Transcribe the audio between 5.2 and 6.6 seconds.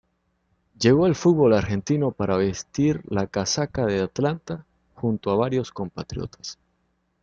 a varios compatriotas.